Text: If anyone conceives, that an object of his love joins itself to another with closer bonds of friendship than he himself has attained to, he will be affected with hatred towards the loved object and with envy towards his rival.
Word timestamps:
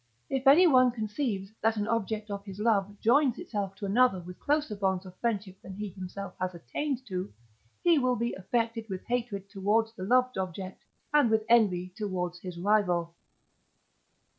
If 0.31 0.47
anyone 0.47 0.89
conceives, 0.89 1.51
that 1.61 1.77
an 1.77 1.87
object 1.87 2.31
of 2.31 2.43
his 2.43 2.57
love 2.57 2.99
joins 3.01 3.37
itself 3.37 3.75
to 3.75 3.85
another 3.85 4.19
with 4.19 4.39
closer 4.39 4.75
bonds 4.75 5.05
of 5.05 5.15
friendship 5.17 5.61
than 5.61 5.75
he 5.75 5.89
himself 5.89 6.33
has 6.39 6.55
attained 6.55 7.05
to, 7.05 7.31
he 7.83 7.99
will 7.99 8.15
be 8.15 8.33
affected 8.33 8.89
with 8.89 9.05
hatred 9.05 9.47
towards 9.47 9.93
the 9.93 10.01
loved 10.03 10.39
object 10.39 10.83
and 11.13 11.29
with 11.29 11.45
envy 11.49 11.93
towards 11.95 12.39
his 12.39 12.57
rival. 12.57 13.13